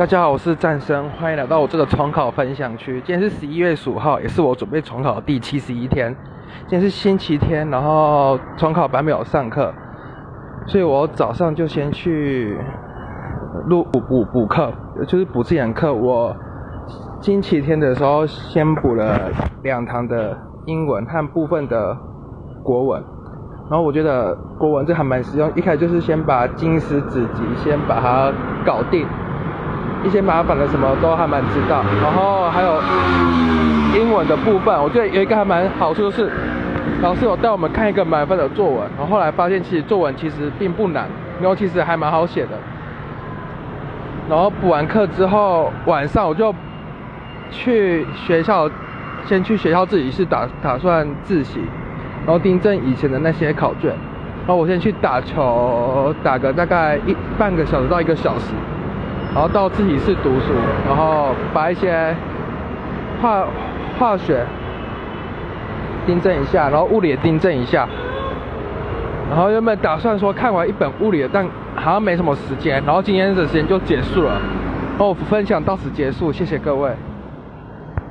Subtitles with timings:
[0.00, 3.02] 大家好，我是战生，欢迎来到我这个重考分享区。
[3.04, 6.16] 今天是十一月十五号，也是我准备重考的第七十一天。
[6.66, 9.70] 今天是星期天，然后重考班没有上课，
[10.66, 12.56] 所以我早上就先去
[13.66, 14.72] 录补补补课，
[15.06, 15.92] 就是补自然课。
[15.92, 16.34] 我
[17.20, 19.30] 星期天的时候先补了
[19.62, 21.94] 两堂的英文和部分的
[22.62, 23.04] 国文。
[23.68, 28.32] 然后我觉得国文这还蛮实用，一开始就是先把经史子集先把它
[28.64, 29.06] 搞定，
[30.04, 31.82] 一些麻烦的什么都还蛮知道。
[32.02, 32.80] 然后还有
[33.94, 36.30] 英文的部分，我觉得有一个还蛮好处就是，
[37.02, 41.06] 老师有带我们看一个满分的作文，然后后来发现其实作文其实并不难，
[41.40, 42.50] 然后其实还蛮好写的。
[44.28, 46.54] 然后补完课之后，晚上我就
[47.50, 48.70] 去学校，
[49.26, 51.60] 先去学校自习室打打算自习。
[52.26, 53.90] 然后订正以前的那些考卷，
[54.46, 58.52] 然后我先去打球，打个大概一半个小时到一个小时，
[59.32, 60.52] 然后到自习室读书，
[60.86, 62.14] 然后把一些
[63.22, 63.44] 化
[63.98, 64.44] 化学
[66.06, 67.88] 订正一下，然后物理也订正一下，
[69.30, 74.40] 然后原本打算说看完一本物理的，但好像没什么时间，然后今天的时间就结束了，
[74.98, 76.90] 哦分享到此结束，谢谢各位。